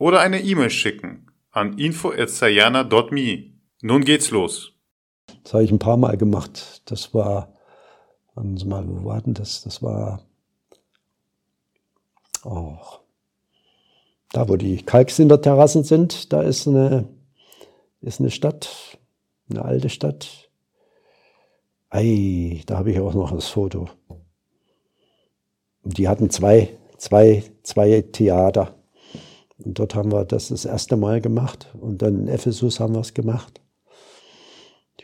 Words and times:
oder 0.00 0.20
eine 0.20 0.40
E-Mail 0.40 0.70
schicken 0.70 1.26
an 1.52 1.78
info.sayana.me. 1.78 3.52
Nun 3.82 4.04
geht's 4.04 4.30
los. 4.30 4.72
Das 5.44 5.52
habe 5.52 5.64
ich 5.64 5.70
ein 5.70 5.78
paar 5.78 5.98
Mal 5.98 6.16
gemacht. 6.16 6.82
Das 6.86 7.12
war, 7.14 7.54
warten 8.34 8.56
Sie 8.56 8.66
mal, 8.66 8.88
wo 8.88 9.04
war 9.04 9.20
denn 9.20 9.34
das? 9.34 9.62
Das 9.62 9.82
war, 9.82 10.22
oh, 12.44 12.78
da 14.32 14.48
wo 14.48 14.56
die 14.56 14.82
Kalksinterterrassen 14.82 15.84
sind, 15.84 16.32
da 16.32 16.42
ist 16.42 16.66
eine, 16.66 17.08
ist 18.00 18.20
eine 18.20 18.30
Stadt, 18.30 18.98
eine 19.50 19.64
alte 19.64 19.90
Stadt. 19.90 20.50
Ei, 21.90 22.62
da 22.66 22.78
habe 22.78 22.92
ich 22.92 23.00
auch 23.00 23.14
noch 23.14 23.32
das 23.32 23.48
Foto. 23.48 23.90
Die 25.82 26.08
hatten 26.08 26.30
zwei, 26.30 26.70
zwei, 26.96 27.42
zwei 27.62 28.00
Theater. 28.00 28.79
Und 29.64 29.78
dort 29.78 29.94
haben 29.94 30.12
wir 30.12 30.24
das 30.24 30.48
das 30.48 30.64
erste 30.64 30.96
Mal 30.96 31.20
gemacht. 31.20 31.68
Und 31.80 32.02
dann 32.02 32.22
in 32.22 32.28
Ephesus 32.28 32.80
haben 32.80 32.94
wir 32.94 33.00
es 33.00 33.14
gemacht. 33.14 33.60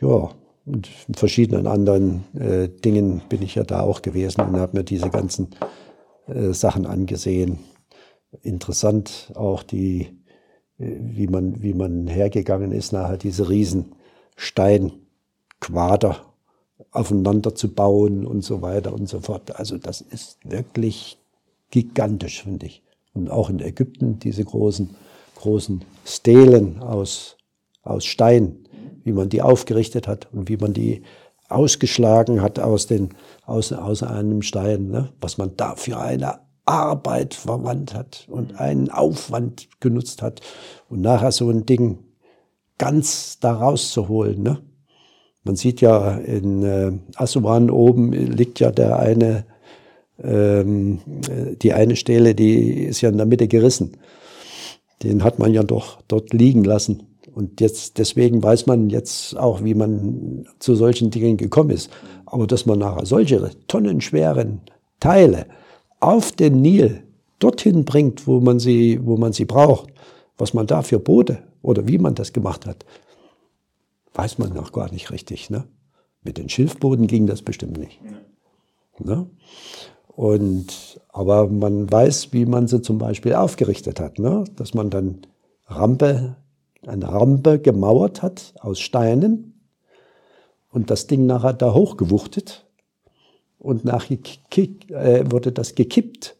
Ja, 0.01 0.31
und 0.67 0.89
in 1.07 1.15
verschiedenen 1.15 1.67
anderen 1.67 2.25
äh, 2.35 2.69
Dingen 2.69 3.23
bin 3.29 3.43
ich 3.43 3.55
ja 3.55 3.63
da 3.63 3.81
auch 3.81 4.03
gewesen 4.03 4.41
und 4.43 4.57
habe 4.57 4.77
mir 4.77 4.85
diese 4.85 5.11
ganzen 5.11 5.49
äh, 6.27 6.53
Sachen 6.53 6.87
angesehen. 6.87 7.61
Interessant 8.43 9.33
auch 9.37 9.63
die, 9.63 10.09
äh, 10.79 10.97
wie 10.99 11.29
man, 11.29 11.63
wie 11.63 11.73
man 11.73 12.09
hergegangen 12.09 12.73
ist, 12.73 12.93
nachher 12.93 13.17
diese 13.17 13.49
riesen 13.49 13.95
Steinquader 14.37 16.17
aufeinander 16.91 17.55
zu 17.55 17.73
bauen 17.73 18.27
und 18.27 18.43
so 18.43 18.61
weiter 18.61 18.93
und 18.93 19.09
so 19.09 19.21
fort. 19.21 19.57
Also 19.59 19.79
das 19.79 20.01
ist 20.01 20.39
wirklich 20.45 21.19
gigantisch, 21.71 22.43
finde 22.43 22.67
ich. 22.67 22.83
Und 23.17 23.31
auch 23.31 23.49
in 23.49 23.61
Ägypten 23.61 24.19
diese 24.19 24.45
großen, 24.45 24.95
großen 25.37 25.85
Stelen 26.05 26.81
aus, 26.81 27.39
aus 27.83 28.05
Stein, 28.05 28.69
wie 29.05 29.13
man 29.13 29.31
die 29.31 29.41
aufgerichtet 29.41 30.07
hat 30.07 30.29
und 30.33 30.49
wie 30.49 30.59
man 30.59 30.75
die 30.75 31.03
ausgeschlagen 31.49 32.43
hat 32.43 32.59
aus, 32.59 32.87
den, 32.87 33.11
aus, 33.47 33.73
aus 33.73 34.03
einem 34.03 34.43
Stein, 34.43 34.89
ne? 34.89 35.13
was 35.21 35.39
man 35.39 35.57
da 35.57 35.77
für 35.77 35.99
eine 35.99 36.41
Arbeit 36.67 37.35
verwandt 37.35 37.95
hat 37.95 38.27
und 38.29 38.61
einen 38.61 38.91
Aufwand 38.91 39.69
genutzt 39.81 40.21
hat 40.21 40.41
und 40.91 41.01
nachher 41.01 41.33
so 41.33 41.49
ein 41.49 41.65
Ding 41.65 42.01
ganz 42.77 43.39
da 43.41 43.55
rauszuholen. 43.55 44.43
Ne? 44.43 44.59
Man 45.45 45.57
sieht 45.57 45.81
ja 45.81 46.17
in 46.17 46.63
äh, 46.65 46.93
Asuan 47.15 47.71
oben 47.71 48.13
liegt 48.13 48.61
ja 48.61 48.73
der 48.73 48.99
eine, 48.99 49.47
ähm, 50.23 51.01
die 51.63 51.73
eine 51.73 51.97
Stele, 51.97 52.35
die 52.35 52.85
ist 52.85 53.01
ja 53.01 53.09
in 53.09 53.17
der 53.17 53.27
Mitte 53.27 53.49
gerissen. 53.49 53.97
Den 55.03 55.25
hat 55.25 55.39
man 55.39 55.53
ja 55.53 55.63
doch 55.63 56.01
dort 56.09 56.33
liegen 56.33 56.65
lassen. 56.65 57.03
Und 57.35 57.61
jetzt, 57.61 57.99
deswegen 57.99 58.43
weiß 58.43 58.67
man 58.67 58.89
jetzt 58.89 59.37
auch, 59.37 59.63
wie 59.63 59.75
man 59.75 60.47
zu 60.59 60.75
solchen 60.75 61.11
Dingen 61.11 61.37
gekommen 61.37 61.71
ist. 61.71 61.91
Aber 62.25 62.47
dass 62.47 62.65
man 62.65 62.79
nachher 62.79 63.05
solche 63.05 63.51
tonnenschweren 63.69 64.63
Teile 65.01 65.47
auf 66.01 66.33
den 66.33 66.63
Nil 66.63 67.03
dorthin 67.39 67.85
bringt, 67.85 68.27
wo 68.27 68.41
man 68.41 68.59
sie, 68.59 69.01
wo 69.05 69.19
man 69.19 69.33
sie 69.33 69.45
braucht, 69.45 69.93
was 70.39 70.55
man 70.55 70.67
da 70.67 70.83
für 70.83 70.99
Boote 70.99 71.43
oder 71.63 71.87
wie 71.89 71.99
man 71.99 72.15
das 72.15 72.33
gemacht 72.33 72.67
hat, 72.67 72.87
weiß 74.15 74.39
man 74.39 74.55
noch 74.55 74.73
gar 74.73 74.91
nicht 74.91 75.11
richtig. 75.11 75.51
Ne? 75.51 75.65
Mit 76.23 76.39
den 76.39 76.49
Schilfboden 76.49 77.07
ging 77.07 77.27
das 77.27 77.43
bestimmt 77.43 77.79
nicht. 77.79 78.01
Ne? 78.99 79.29
Und, 80.17 80.99
aber 81.11 81.47
man 81.47 81.93
weiß, 81.93 82.33
wie 82.33 82.47
man 82.47 82.69
sie 82.69 82.81
zum 82.81 82.97
Beispiel 82.97 83.35
aufgerichtet 83.35 84.01
hat. 84.01 84.19
Ne? 84.19 84.45
Dass 84.57 84.73
man 84.73 84.89
dann 84.89 85.19
Rampe, 85.67 86.37
eine 86.87 87.13
Rampe 87.13 87.59
gemauert 87.59 88.23
hat 88.23 88.55
aus 88.61 88.81
Steinen 88.81 89.61
und 90.73 90.91
das 90.91 91.07
Ding 91.07 91.27
nachher 91.27 91.53
da 91.53 91.75
hochgewuchtet 91.75 92.65
und 93.59 93.85
nachher 93.85 94.17
äh, 94.57 95.31
wurde 95.31 95.53
das 95.53 95.75
gekippt. 95.75 96.37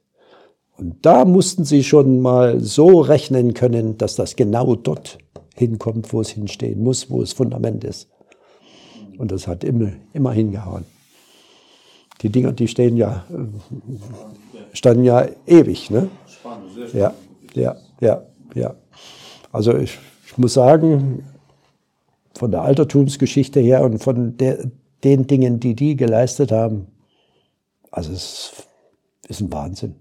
Und 0.79 1.05
da 1.05 1.27
mussten 1.27 1.67
sie 1.67 1.85
schon 1.85 2.21
mal 2.23 2.61
so 2.61 3.01
rechnen 3.03 3.53
können, 3.53 3.99
dass 3.99 4.17
das 4.17 4.37
genau 4.37 4.75
dort 4.75 5.19
hinkommt, 5.55 6.15
wo 6.15 6.23
es 6.23 6.31
hinstehen 6.31 6.83
muss, 6.83 7.11
wo 7.11 7.21
das 7.21 7.35
Fundament 7.35 7.85
ist. 7.85 8.09
Und 9.19 9.33
das 9.33 9.47
hat 9.47 9.65
immer, 9.65 9.93
immer 10.15 10.33
hingehauen. 10.33 10.87
Die 12.23 12.31
Dinger, 12.31 12.53
die 12.53 12.69
stehen 12.69 12.97
ja, 12.97 13.25
standen 14.73 15.05
ja 15.05 15.27
ewig. 15.47 15.91
Ne? 15.91 16.09
Ja, 16.93 17.15
ja, 17.55 17.77
ja, 18.01 18.23
ja. 18.55 18.75
Also 19.53 19.77
ich, 19.77 19.99
ich 20.27 20.39
muss 20.39 20.55
sagen, 20.55 21.25
von 22.35 22.51
der 22.51 22.63
Altertumsgeschichte 22.63 23.61
her 23.61 23.83
und 23.83 23.99
von 23.99 24.37
der, 24.37 24.71
den 25.05 25.27
Dingen, 25.27 25.61
die 25.61 25.75
die 25.75 25.97
geleistet 25.97 26.53
haben, 26.53 26.87
also 27.91 28.13
es 28.13 28.53
ist 29.29 29.41
ein 29.41 29.53
Wahnsinn. 29.53 29.97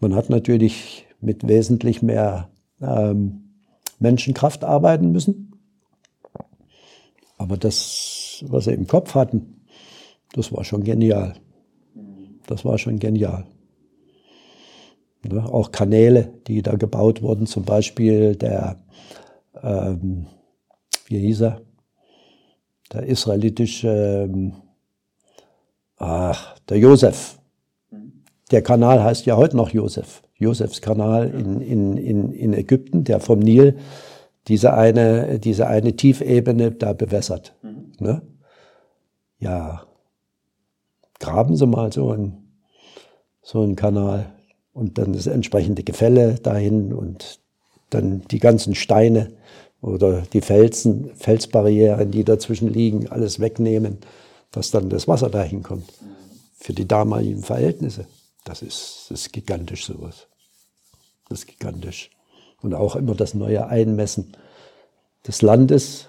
Man 0.00 0.14
hat 0.14 0.28
natürlich 0.28 1.06
mit 1.20 1.48
wesentlich 1.48 2.02
mehr 2.02 2.50
ähm, 2.80 3.46
Menschenkraft 3.98 4.64
arbeiten 4.64 5.12
müssen. 5.12 5.52
Aber 7.38 7.56
das, 7.56 8.44
was 8.48 8.64
sie 8.64 8.72
im 8.72 8.86
Kopf 8.86 9.14
hatten, 9.14 9.65
das 10.36 10.52
war 10.52 10.64
schon 10.64 10.84
genial. 10.84 11.34
Das 12.46 12.64
war 12.64 12.78
schon 12.78 12.98
genial. 12.98 13.46
Ja, 15.24 15.46
auch 15.46 15.72
Kanäle, 15.72 16.32
die 16.46 16.62
da 16.62 16.76
gebaut 16.76 17.22
wurden, 17.22 17.46
zum 17.46 17.64
Beispiel 17.64 18.36
der, 18.36 18.76
ähm, 19.62 20.26
wie 21.06 21.18
hieß 21.18 21.40
er, 21.40 21.62
der 22.92 23.04
israelitische, 23.04 24.28
ähm, 24.30 24.52
ach, 25.96 26.58
der 26.68 26.78
Josef. 26.78 27.40
Der 28.52 28.62
Kanal 28.62 29.02
heißt 29.02 29.26
ja 29.26 29.36
heute 29.36 29.56
noch 29.56 29.70
Josef. 29.70 30.22
Josefskanal 30.36 31.30
in, 31.30 31.60
in, 31.60 31.96
in, 31.96 32.32
in 32.32 32.52
Ägypten, 32.52 33.02
der 33.02 33.18
vom 33.18 33.40
Nil 33.40 33.78
diese 34.46 34.74
eine, 34.74 35.40
diese 35.40 35.66
eine 35.66 35.96
Tiefebene 35.96 36.70
da 36.70 36.92
bewässert. 36.92 37.56
Mhm. 37.62 37.92
Ne? 37.98 38.22
Ja, 39.40 39.82
graben 41.18 41.56
Sie 41.56 41.66
mal 41.66 41.92
so 41.92 42.10
einen, 42.10 42.52
so 43.42 43.62
einen 43.62 43.76
Kanal 43.76 44.32
und 44.72 44.98
dann 44.98 45.12
das 45.12 45.26
entsprechende 45.26 45.82
Gefälle 45.82 46.34
dahin 46.34 46.92
und 46.92 47.40
dann 47.90 48.22
die 48.30 48.38
ganzen 48.38 48.74
Steine 48.74 49.32
oder 49.80 50.22
die 50.32 50.40
Felsen, 50.40 51.10
Felsbarrieren, 51.14 52.10
die 52.10 52.24
dazwischen 52.24 52.72
liegen, 52.72 53.08
alles 53.08 53.40
wegnehmen, 53.40 53.98
dass 54.50 54.70
dann 54.70 54.90
das 54.90 55.06
Wasser 55.06 55.30
dahin 55.30 55.62
kommt. 55.62 55.92
Für 56.58 56.72
die 56.72 56.88
damaligen 56.88 57.42
Verhältnisse. 57.42 58.06
Das 58.44 58.62
ist, 58.62 59.06
das 59.08 59.22
ist 59.22 59.32
gigantisch 59.32 59.86
sowas. 59.86 60.26
Das 61.28 61.40
ist 61.40 61.46
gigantisch. 61.46 62.10
Und 62.62 62.74
auch 62.74 62.96
immer 62.96 63.14
das 63.14 63.34
neue 63.34 63.66
Einmessen 63.66 64.32
des 65.26 65.42
Landes 65.42 66.08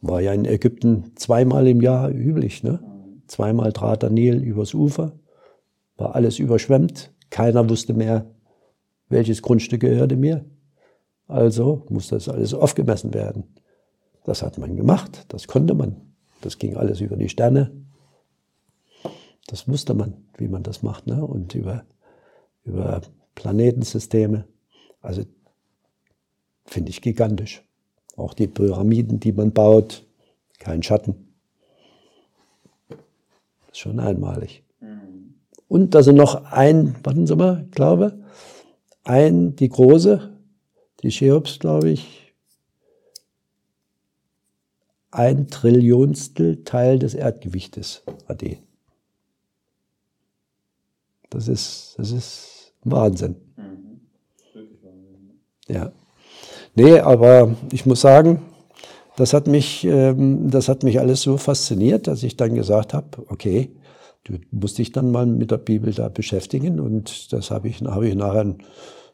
war 0.00 0.20
ja 0.20 0.32
in 0.32 0.44
Ägypten 0.44 1.12
zweimal 1.16 1.66
im 1.66 1.80
Jahr 1.80 2.10
üblich. 2.10 2.62
Ne? 2.62 2.80
Zweimal 3.26 3.72
trat 3.72 4.02
der 4.02 4.10
Nil 4.10 4.42
übers 4.42 4.74
Ufer, 4.74 5.12
war 5.96 6.14
alles 6.14 6.38
überschwemmt. 6.38 7.12
Keiner 7.30 7.68
wusste 7.68 7.94
mehr, 7.94 8.26
welches 9.08 9.42
Grundstück 9.42 9.80
gehörte 9.80 10.16
mir. 10.16 10.44
Also 11.26 11.84
muss 11.88 12.08
das 12.08 12.28
alles 12.28 12.54
aufgemessen 12.54 13.14
werden. 13.14 13.44
Das 14.24 14.42
hat 14.42 14.58
man 14.58 14.76
gemacht, 14.76 15.24
das 15.28 15.46
konnte 15.46 15.74
man. 15.74 15.96
Das 16.40 16.58
ging 16.58 16.76
alles 16.76 17.00
über 17.00 17.16
die 17.16 17.28
Sterne. 17.28 17.70
Das 19.46 19.68
wusste 19.68 19.94
man, 19.94 20.14
wie 20.36 20.48
man 20.48 20.62
das 20.62 20.82
macht. 20.82 21.06
Ne? 21.06 21.24
Und 21.24 21.54
über, 21.54 21.84
über 22.64 23.02
Planetensysteme. 23.34 24.44
Also 25.00 25.22
finde 26.66 26.90
ich 26.90 27.02
gigantisch. 27.02 27.62
Auch 28.16 28.34
die 28.34 28.46
Pyramiden, 28.46 29.20
die 29.20 29.32
man 29.32 29.52
baut, 29.52 30.06
kein 30.58 30.82
Schatten. 30.82 31.23
Ist 33.74 33.80
schon 33.80 34.00
einmalig. 34.00 34.62
Mhm. 34.80 35.34
Und 35.68 35.94
sie 36.04 36.12
noch 36.12 36.44
ein, 36.44 36.94
warten 37.02 37.26
Sie 37.26 37.36
mal, 37.36 37.66
glaube, 37.72 38.18
ein, 39.02 39.56
die 39.56 39.68
große, 39.68 40.32
die 41.02 41.08
Cheops, 41.08 41.58
glaube 41.58 41.90
ich, 41.90 42.34
ein 45.10 45.48
Trillionstel 45.48 46.64
Teil 46.64 46.98
des 46.98 47.14
Erdgewichtes 47.14 48.02
hat 48.28 48.40
die. 48.40 48.58
Das 51.30 51.48
ist, 51.48 51.94
das 51.98 52.10
ist 52.10 52.72
Wahnsinn. 52.84 53.36
Ja. 55.68 55.92
Nee, 56.74 56.98
aber 56.98 57.56
ich 57.72 57.86
muss 57.86 58.00
sagen, 58.00 58.42
das 59.16 59.32
hat 59.32 59.46
mich, 59.46 59.84
ähm, 59.84 60.50
das 60.50 60.68
hat 60.68 60.82
mich 60.82 60.98
alles 61.00 61.22
so 61.22 61.36
fasziniert, 61.36 62.06
dass 62.06 62.22
ich 62.22 62.36
dann 62.36 62.54
gesagt 62.54 62.94
habe, 62.94 63.24
okay, 63.28 63.70
du 64.24 64.34
musst 64.50 64.78
dich 64.78 64.92
dann 64.92 65.10
mal 65.10 65.26
mit 65.26 65.50
der 65.50 65.58
Bibel 65.58 65.92
da 65.92 66.08
beschäftigen 66.08 66.80
und 66.80 67.32
das 67.32 67.50
habe 67.50 67.68
ich, 67.68 67.80
habe 67.82 68.08
ich 68.08 68.14
nachher 68.14 68.40
ein, 68.40 68.58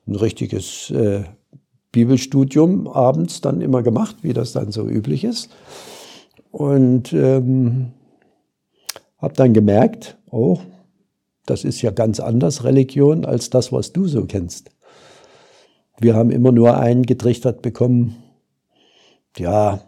ein 0.07 0.15
richtiges 0.15 0.91
äh, 0.91 1.25
Bibelstudium 1.93 2.87
abends 2.87 3.41
dann 3.41 3.61
immer 3.61 3.83
gemacht, 3.83 4.17
wie 4.23 4.33
das 4.33 4.53
dann 4.53 4.73
so 4.73 4.89
üblich 4.89 5.25
ist. 5.25 5.51
Und 6.51 7.13
ähm, 7.13 7.93
habe 9.19 9.35
dann 9.35 9.53
gemerkt, 9.53 10.19
oh, 10.31 10.59
das 11.47 11.65
ist 11.65 11.83
ja 11.83 11.91
ganz 11.91 12.21
anders 12.21 12.65
Religion 12.65 13.25
als 13.25 13.51
das, 13.51 13.73
was 13.73 13.93
du 13.93 14.07
so 14.07 14.25
kennst. 14.25 14.71
Wir 15.99 16.15
haben 16.15 16.31
immer 16.31 16.53
nur 16.53 16.79
eingetrichtert 16.79 17.61
bekommen, 17.61 18.17
ja, 19.37 19.81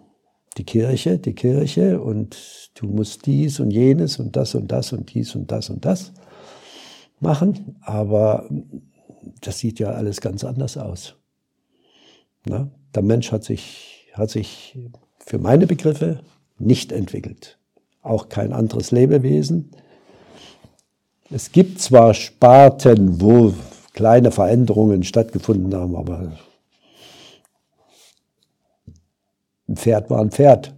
die 0.59 0.65
Kirche, 0.65 1.19
die 1.19 1.35
Kirche 1.35 2.01
und 2.01 2.71
du 2.75 2.87
musst 2.87 3.27
dies 3.27 3.61
und 3.61 3.71
jenes 3.71 4.19
und 4.19 4.37
das 4.37 4.55
und 4.55 4.71
das 4.71 4.93
und 4.93 5.15
dies 5.15 5.35
und 5.35 5.51
das 5.51 5.71
und 5.71 5.85
das 5.85 6.13
machen, 7.21 7.77
aber 7.81 8.49
das 9.41 9.59
sieht 9.59 9.79
ja 9.79 9.91
alles 9.91 10.21
ganz 10.21 10.45
anders 10.45 10.77
aus. 10.77 11.15
Na, 12.45 12.71
der 12.95 13.03
Mensch 13.03 13.33
hat 13.33 13.45
sich, 13.45 14.09
hat 14.15 14.31
sich 14.31 14.79
für 15.19 15.39
meine 15.39 15.67
Begriffe 15.67 16.21
nicht 16.59 16.93
entwickelt. 16.93 17.59
Auch 18.03 18.29
kein 18.29 18.53
anderes 18.53 18.91
Lebewesen. 18.91 19.71
Es 21.31 21.53
gibt 21.53 21.81
zwar 21.81 22.15
Sparten, 22.15 23.21
wo 23.21 23.55
kleine 23.95 24.33
Veränderungen 24.33 25.05
stattgefunden 25.05 25.75
haben, 25.75 25.97
aber 25.97 26.33
ein 29.73 29.77
Pferd 29.77 30.11
war 30.11 30.21
ein 30.21 30.31
Pferd. 30.31 30.75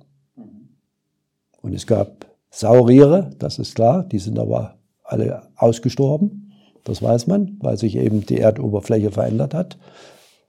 Und 1.60 1.74
es 1.74 1.86
gab 1.86 2.26
Sauriere, 2.50 3.30
das 3.40 3.58
ist 3.58 3.74
klar, 3.74 4.04
die 4.04 4.20
sind 4.20 4.38
aber 4.38 4.76
alle 5.02 5.42
ausgestorben. 5.56 6.52
Das 6.84 7.02
weiß 7.02 7.26
man, 7.26 7.56
weil 7.60 7.76
sich 7.76 7.96
eben 7.96 8.24
die 8.24 8.38
Erdoberfläche 8.38 9.10
verändert 9.10 9.52
hat. 9.52 9.78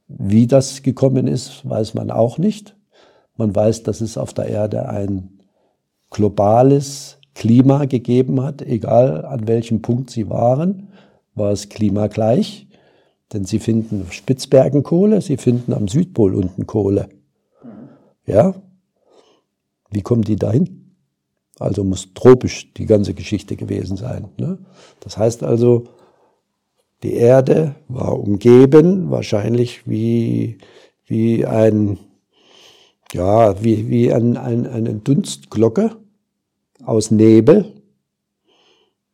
Wie 0.08 0.46
das 0.46 0.84
gekommen 0.84 1.26
ist, 1.26 1.68
weiß 1.68 1.96
man 1.96 2.12
auch 2.12 2.38
nicht. 2.38 2.76
Man 3.36 3.56
weiß, 3.56 3.82
dass 3.82 4.02
es 4.02 4.16
auf 4.16 4.34
der 4.34 4.46
Erde 4.46 4.88
ein 4.90 5.40
globales 6.12 7.18
Klima 7.34 7.86
gegeben 7.86 8.44
hat, 8.44 8.62
egal 8.62 9.26
an 9.26 9.48
welchem 9.48 9.82
Punkt 9.82 10.12
sie 10.12 10.30
waren, 10.30 10.90
war 11.34 11.52
es 11.52 11.70
klimagleich. 11.70 12.68
Denn 13.34 13.44
sie 13.44 13.58
finden 13.58 14.04
auf 14.04 14.14
Spitzbergen 14.14 14.84
Kohle, 14.84 15.20
sie 15.22 15.38
finden 15.38 15.74
am 15.74 15.88
Südpol 15.88 16.36
unten 16.36 16.68
Kohle. 16.68 17.10
Ja? 18.26 18.56
Wie 19.92 20.02
kommen 20.02 20.24
die 20.24 20.36
dahin? 20.36 20.96
Also 21.60 21.84
muss 21.84 22.14
tropisch 22.14 22.74
die 22.74 22.86
ganze 22.86 23.14
Geschichte 23.14 23.56
gewesen 23.56 23.98
sein. 23.98 24.30
Ne? 24.38 24.58
Das 25.00 25.18
heißt 25.18 25.44
also, 25.44 25.86
die 27.04 27.14
Erde 27.14 27.76
war 27.88 28.20
umgeben, 28.20 29.10
wahrscheinlich 29.12 29.88
wie, 29.88 30.58
wie 31.06 31.46
ein, 31.46 31.98
ja, 33.14 33.64
wie, 33.64 33.90
wie 33.90 34.12
ein, 34.12 34.38
ein, 34.38 34.68
eine 34.68 34.96
Dunstglocke 34.96 35.96
aus 36.84 37.12
Nebel, 37.12 37.74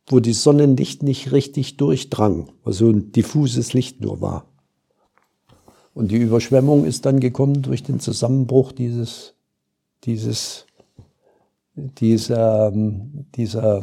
wo 0.06 0.20
die 0.20 0.32
Sonnenlicht 0.32 1.02
nicht 1.02 1.32
richtig 1.32 1.76
durchdrang, 1.76 2.50
wo 2.64 2.72
so 2.72 2.90
ein 2.90 3.12
diffuses 3.12 3.72
Licht 3.72 4.00
nur 4.00 4.20
war. 4.20 4.51
Und 5.94 6.10
die 6.10 6.16
Überschwemmung 6.16 6.84
ist 6.84 7.04
dann 7.06 7.20
gekommen 7.20 7.62
durch 7.62 7.82
den 7.82 8.00
Zusammenbruch 8.00 8.72
dieses, 8.72 9.34
dieses, 10.04 10.66
dieser, 11.74 12.72
dieser, 12.74 13.82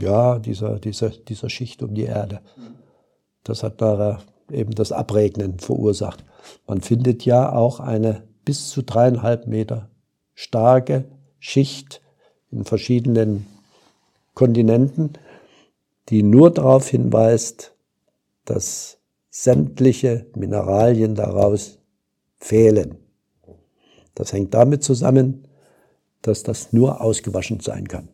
ja, 0.00 0.38
dieser, 0.38 0.78
dieser, 0.78 1.10
dieser 1.10 1.50
Schicht 1.50 1.82
um 1.82 1.94
die 1.94 2.04
Erde. 2.04 2.40
Das 3.44 3.62
hat 3.62 3.80
nachher 3.80 4.20
eben 4.50 4.72
das 4.72 4.92
Abregnen 4.92 5.58
verursacht. 5.58 6.24
Man 6.66 6.80
findet 6.80 7.24
ja 7.24 7.52
auch 7.52 7.80
eine 7.80 8.24
bis 8.44 8.70
zu 8.70 8.82
dreieinhalb 8.82 9.46
Meter 9.46 9.88
starke 10.34 11.04
Schicht 11.38 12.00
in 12.50 12.64
verschiedenen 12.64 13.46
Kontinenten, 14.34 15.12
die 16.08 16.22
nur 16.22 16.50
darauf 16.50 16.88
hinweist, 16.88 17.74
dass 18.44 18.98
sämtliche 19.34 20.26
Mineralien 20.36 21.14
daraus 21.14 21.78
fehlen. 22.38 22.98
Das 24.14 24.32
hängt 24.34 24.52
damit 24.52 24.84
zusammen, 24.84 25.48
dass 26.20 26.42
das 26.42 26.74
nur 26.74 27.00
ausgewaschen 27.00 27.58
sein 27.60 27.88
kann. 27.88 28.08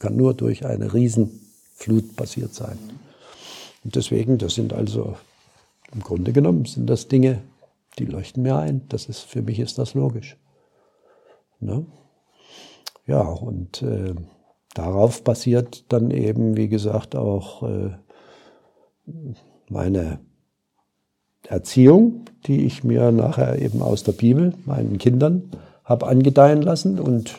Kann 0.00 0.16
nur 0.16 0.34
durch 0.34 0.66
eine 0.66 0.92
Riesenflut 0.92 2.16
passiert 2.16 2.52
sein. 2.52 2.78
Und 3.84 3.94
deswegen, 3.94 4.38
das 4.38 4.56
sind 4.56 4.72
also 4.72 5.16
im 5.94 6.00
Grunde 6.00 6.32
genommen 6.32 6.64
sind 6.64 6.90
das 6.90 7.06
Dinge, 7.06 7.42
die 8.00 8.04
leuchten 8.04 8.42
mir 8.42 8.56
ein. 8.56 8.88
Das 8.88 9.06
ist, 9.06 9.20
für 9.20 9.42
mich 9.42 9.60
ist 9.60 9.78
das 9.78 9.94
logisch. 9.94 10.36
Ne? 11.60 11.86
Ja, 13.06 13.22
und 13.22 13.82
äh, 13.82 14.14
darauf 14.74 15.22
basiert 15.22 15.84
dann 15.92 16.10
eben, 16.10 16.56
wie 16.56 16.68
gesagt, 16.68 17.14
auch 17.14 17.62
äh, 17.62 17.90
meine 19.68 20.18
Erziehung, 21.48 22.24
die 22.46 22.64
ich 22.64 22.84
mir 22.84 23.12
nachher 23.12 23.60
eben 23.60 23.82
aus 23.82 24.02
der 24.02 24.12
Bibel 24.12 24.54
meinen 24.64 24.98
Kindern 24.98 25.50
habe 25.84 26.06
angedeihen 26.06 26.62
lassen. 26.62 26.98
Und 26.98 27.34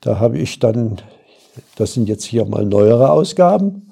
da 0.00 0.18
habe 0.18 0.38
ich 0.38 0.58
dann, 0.58 0.96
das 1.76 1.94
sind 1.94 2.08
jetzt 2.08 2.24
hier 2.24 2.44
mal 2.44 2.64
neuere 2.64 3.10
Ausgaben, 3.10 3.86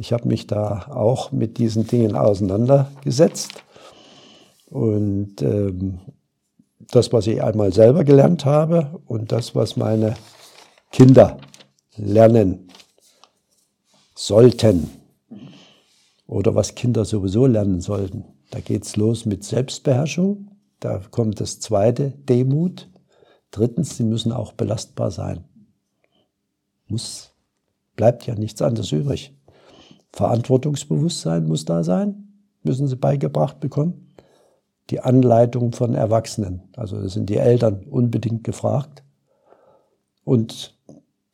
ich 0.00 0.14
habe 0.14 0.28
mich 0.28 0.46
da 0.46 0.86
auch 0.88 1.30
mit 1.30 1.58
diesen 1.58 1.86
Dingen 1.86 2.16
auseinandergesetzt. 2.16 3.62
Und 4.70 5.42
ähm, 5.42 5.98
das, 6.90 7.12
was 7.12 7.26
ich 7.26 7.42
einmal 7.42 7.74
selber 7.74 8.04
gelernt 8.04 8.46
habe 8.46 8.98
und 9.06 9.30
das, 9.30 9.54
was 9.54 9.76
meine 9.76 10.14
Kinder 10.90 11.36
lernen 11.98 12.68
sollten 14.14 14.90
oder 16.26 16.54
was 16.54 16.74
Kinder 16.74 17.04
sowieso 17.04 17.44
lernen 17.44 17.82
sollten. 17.82 18.24
Da 18.50 18.60
geht's 18.60 18.96
los 18.96 19.26
mit 19.26 19.44
Selbstbeherrschung. 19.44 20.48
Da 20.80 21.00
kommt 21.10 21.40
das 21.40 21.60
zweite, 21.60 22.10
Demut. 22.10 22.88
Drittens, 23.50 23.96
sie 23.96 24.04
müssen 24.04 24.32
auch 24.32 24.52
belastbar 24.52 25.10
sein. 25.10 25.44
Muss, 26.88 27.32
bleibt 27.96 28.26
ja 28.26 28.34
nichts 28.34 28.62
anderes 28.62 28.92
übrig. 28.92 29.34
Verantwortungsbewusstsein 30.12 31.46
muss 31.46 31.64
da 31.64 31.84
sein, 31.84 32.28
müssen 32.62 32.88
sie 32.88 32.96
beigebracht 32.96 33.60
bekommen. 33.60 34.14
Die 34.90 35.00
Anleitung 35.00 35.72
von 35.72 35.94
Erwachsenen, 35.94 36.62
also 36.76 37.00
da 37.00 37.08
sind 37.08 37.30
die 37.30 37.36
Eltern 37.36 37.84
unbedingt 37.88 38.42
gefragt. 38.42 39.04
Und 40.24 40.76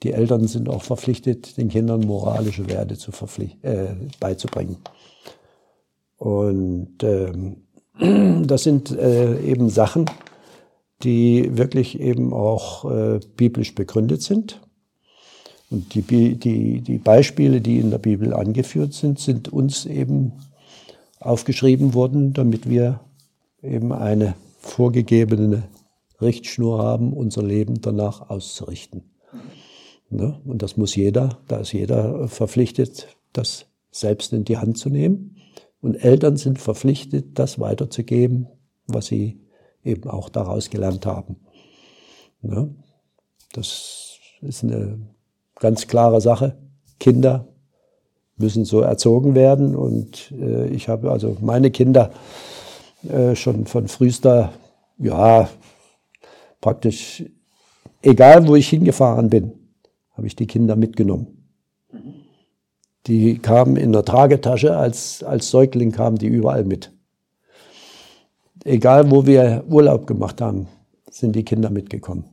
die 0.02 0.12
Eltern 0.12 0.46
sind 0.46 0.68
auch 0.68 0.82
verpflichtet, 0.82 1.56
den 1.56 1.68
Kindern 1.68 2.00
moralische 2.00 2.68
Werte 2.68 2.99
zu 2.99 3.12
äh, 3.62 3.94
beizubringen. 4.20 4.76
Und 6.16 7.02
ähm, 7.02 7.62
das 8.46 8.62
sind 8.62 8.90
äh, 8.90 9.40
eben 9.40 9.68
Sachen, 9.68 10.06
die 11.02 11.56
wirklich 11.56 12.00
eben 12.00 12.32
auch 12.32 12.90
äh, 12.90 13.20
biblisch 13.37 13.75
begründet 13.75 14.23
sind. 14.23 14.61
Und 15.70 15.94
die, 15.94 16.02
die, 16.37 16.80
die 16.80 16.99
Beispiele, 16.99 17.61
die 17.61 17.78
in 17.78 17.90
der 17.90 17.99
Bibel 17.99 18.32
angeführt 18.32 18.94
sind, 18.94 19.18
sind 19.18 19.52
uns 19.52 19.85
eben 19.85 20.32
aufgeschrieben 21.18 21.94
worden, 21.94 22.32
damit 22.32 22.68
wir 22.68 23.00
eben 23.62 23.92
eine 23.92 24.35
vorgegebene 24.61 25.64
Richtschnur 26.20 26.78
haben, 26.78 27.12
unser 27.12 27.42
Leben 27.42 27.80
danach 27.80 28.30
auszurichten. 28.30 29.02
Ne? 30.08 30.40
Und 30.44 30.62
das 30.62 30.76
muss 30.76 30.94
jeder, 30.94 31.38
da 31.49 31.58
ist 31.58 31.73
jeder 31.73 32.28
verpflichtet, 32.28 33.08
das 33.32 33.66
selbst 33.90 34.32
in 34.32 34.44
die 34.44 34.58
Hand 34.58 34.78
zu 34.78 34.88
nehmen. 34.88 35.36
Und 35.87 36.02
Eltern 36.02 36.37
sind 36.37 36.59
verpflichtet, 36.59 37.38
das 37.38 37.61
weiterzugeben, 37.61 38.49
was 38.88 39.07
sie 39.07 39.38
eben 39.85 40.11
auch 40.11 40.28
daraus 40.28 40.69
gelernt 40.69 41.07
haben. 41.07 41.37
Ne? 42.43 42.75
Das 43.52 44.19
ist 44.40 44.64
eine 44.64 44.99
ganz 45.61 45.87
klare 45.87 46.21
Sache. 46.21 46.59
Kinder 46.99 47.47
müssen 48.37 48.64
so 48.64 48.81
erzogen 48.81 49.37
werden. 49.37 49.76
Und 49.76 50.33
äh, 50.33 50.66
ich 50.71 50.88
habe 50.88 51.12
also 51.12 51.37
meine 51.40 51.71
Kinder 51.71 52.11
äh, 53.09 53.37
schon 53.37 53.66
von 53.66 53.87
frühester, 53.87 54.52
ja, 54.99 55.49
praktisch, 56.61 57.25
egal 58.02 58.49
wo 58.49 58.57
ich 58.57 58.69
hingefahren 58.71 59.31
bin, 59.31 59.52
habe 60.14 60.26
ich 60.26 60.35
die 60.35 60.49
Kinder 60.49 60.75
mitgenommen. 60.75 61.49
Die 63.06 63.38
kamen 63.38 63.76
in 63.76 63.92
der 63.92 64.04
Tragetasche, 64.04 64.76
als, 64.76 65.22
als 65.22 65.50
Säugling 65.50 65.92
kamen 65.92 66.18
die 66.18 66.26
überall 66.26 66.64
mit. 66.64 66.92
Egal 68.64 69.10
wo 69.12 69.26
wir 69.26 69.64
Urlaub 69.68 70.08
gemacht 70.08 70.40
haben, 70.40 70.66
sind 71.10 71.36
die 71.36 71.44
Kinder 71.44 71.70
mitgekommen. 71.70 72.25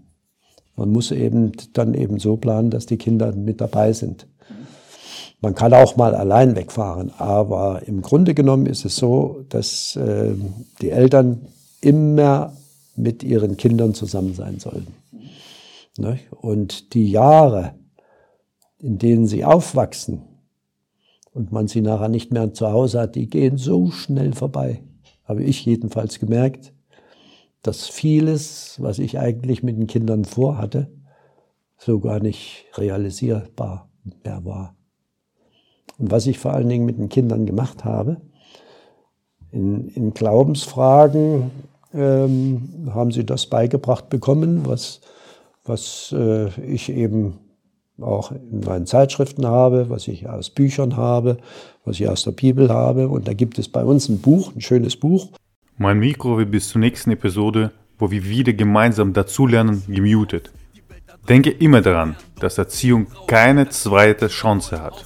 Man 0.76 0.90
muss 0.92 1.12
eben 1.12 1.52
dann 1.74 1.94
eben 1.94 2.18
so 2.18 2.38
planen, 2.38 2.72
dass 2.72 2.88
die 2.88 2.98
Kinder 2.98 3.34
mit 3.34 3.62
dabei 3.62 3.94
sind. 3.94 4.28
Man 5.42 5.54
kann 5.54 5.74
auch 5.74 5.96
mal 5.96 6.16
allein 6.16 6.56
wegfahren, 6.56 7.12
aber 7.18 7.84
im 7.86 8.02
Grunde 8.02 8.34
genommen 8.34 8.66
ist 8.66 8.84
es 8.86 8.96
so, 8.96 9.46
dass 9.50 9.96
äh, 9.96 10.34
die 10.82 10.90
Eltern 10.90 11.48
immer 11.82 12.54
mit 12.96 13.24
ihren 13.24 13.58
Kindern 13.58 13.94
zusammen 13.94 14.34
sein 14.34 14.60
sollen. 14.60 14.88
Ne? 15.98 16.20
Und 16.32 16.94
die 16.96 17.12
Jahre, 17.12 17.76
in 18.80 18.98
denen 18.98 19.28
sie 19.28 19.46
aufwachsen 19.46 20.24
und 21.34 21.52
man 21.52 21.68
sie 21.68 21.82
nachher 21.82 22.10
nicht 22.10 22.32
mehr 22.32 22.54
zu 22.54 22.72
Hause 22.72 23.02
hat, 23.02 23.16
die 23.16 23.30
gehen 23.30 23.58
so 23.58 23.92
schnell 23.92 24.34
vorbei. 24.34 24.84
Habe 25.26 25.44
ich 25.44 25.66
jedenfalls 25.66 26.20
gemerkt, 26.20 26.74
dass 27.62 27.88
vieles, 27.88 28.78
was 28.80 29.00
ich 29.00 29.20
eigentlich 29.20 29.64
mit 29.64 29.78
den 29.78 29.88
Kindern 29.88 30.26
vorhatte, 30.26 30.92
so 31.78 32.00
gar 32.00 32.20
nicht 32.20 32.66
realisierbar 32.76 33.90
mehr 34.24 34.46
war. 34.46 34.76
Und 35.98 36.12
was 36.12 36.28
ich 36.28 36.40
vor 36.40 36.54
allen 36.54 36.70
Dingen 36.70 36.86
mit 36.86 36.98
den 36.98 37.10
Kindern 37.10 37.46
gemacht 37.46 37.84
habe, 37.84 38.22
in, 39.52 39.88
in 39.90 40.14
Glaubensfragen 40.14 41.52
ähm, 41.94 42.90
haben 42.94 43.12
sie 43.12 43.26
das 43.26 43.46
beigebracht 43.48 44.10
bekommen, 44.10 44.66
was, 44.66 45.02
was 45.64 46.14
äh, 46.18 46.50
ich 46.62 46.90
eben 46.90 47.40
auch 48.02 48.32
in 48.32 48.62
meinen 48.62 48.86
Zeitschriften 48.86 49.46
habe, 49.46 49.90
was 49.90 50.08
ich 50.08 50.28
aus 50.28 50.50
Büchern 50.50 50.98
habe, 50.98 51.38
was 51.86 52.00
ich 52.00 52.08
aus 52.10 52.24
der 52.24 52.32
Bibel 52.32 52.70
habe. 52.70 53.08
Und 53.08 53.28
da 53.28 53.34
gibt 53.34 53.60
es 53.60 53.68
bei 53.68 53.84
uns 53.84 54.10
ein 54.10 54.20
Buch, 54.20 54.56
ein 54.56 54.62
schönes 54.62 54.96
Buch. 54.96 55.30
Mein 55.78 56.00
Mikro 56.00 56.38
wird 56.38 56.52
bis 56.52 56.70
zur 56.70 56.80
nächsten 56.80 57.12
Episode, 57.12 57.72
wo 57.98 58.12
wir 58.12 58.26
wieder 58.26 58.54
gemeinsam 58.54 59.14
dazulernen, 59.14 59.84
gemutet. 59.88 60.52
Denke 61.30 61.52
immer 61.52 61.82
daran, 61.82 62.16
dass 62.40 62.58
Erziehung 62.58 63.08
keine 63.28 63.70
zweite 63.70 64.28
Chance 64.28 64.82
hat. 64.82 65.06